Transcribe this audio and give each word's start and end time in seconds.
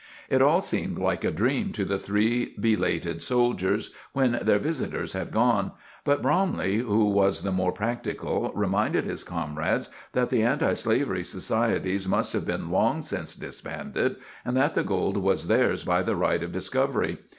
It 0.31 0.41
all 0.41 0.61
seemed 0.61 0.97
like 0.97 1.23
a 1.23 1.29
dream 1.29 1.73
to 1.73 1.85
the 1.85 1.99
three 1.99 2.55
belated 2.59 3.21
soldiers 3.21 3.93
when 4.13 4.39
their 4.41 4.57
visitors 4.57 5.13
had 5.13 5.29
gone; 5.31 5.73
but 6.03 6.23
Bromley, 6.23 6.77
who 6.77 7.05
was 7.05 7.43
the 7.43 7.51
more 7.51 7.71
practical, 7.71 8.51
reminded 8.55 9.03
his 9.05 9.23
comrades 9.23 9.89
that 10.13 10.31
the 10.31 10.41
antislavery 10.41 11.23
societies 11.23 12.07
must 12.07 12.33
have 12.33 12.47
been 12.47 12.71
long 12.71 13.03
since 13.03 13.35
disbanded, 13.35 14.15
and 14.43 14.57
that 14.57 14.73
the 14.73 14.83
gold 14.83 15.17
was 15.17 15.45
theirs 15.47 15.83
by 15.83 16.01
the 16.01 16.15
right 16.15 16.41
of 16.41 16.51
discovery. 16.51 17.19